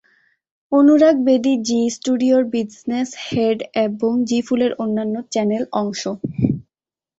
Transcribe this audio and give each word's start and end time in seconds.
অনুরাগ 0.71 1.15
Bedi 1.25 1.53
Zee 1.67 1.79
স্টুডিওর 1.95 2.43
business 2.53 3.09
head 3.25 3.57
এবং 3.85 4.11
Zee 4.29 4.39
ফুলের 4.47 4.71
অন্যান্য 4.83 5.15
চ্যানেল 5.33 5.63
অংশ। 5.73 6.01